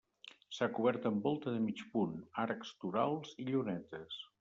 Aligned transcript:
S'ha 0.59 0.67
cobert 0.77 1.05
amb 1.09 1.29
volta 1.29 1.55
de 1.57 1.61
mig 1.67 1.85
punt, 1.93 2.19
arcs 2.49 2.75
torals 2.87 3.39
i 3.45 3.51
llunetes. 3.53 4.23